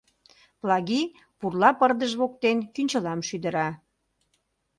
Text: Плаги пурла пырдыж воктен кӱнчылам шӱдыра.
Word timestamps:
Плаги 0.61 1.01
пурла 1.39 1.69
пырдыж 1.79 2.11
воктен 2.19 2.57
кӱнчылам 2.73 3.19
шӱдыра. 3.27 3.69